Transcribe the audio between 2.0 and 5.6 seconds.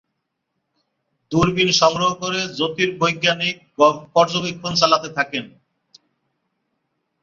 করে জ্যোতির্বৈজ্ঞানিক পর্যবেক্ষণ চালাতে থাকেন।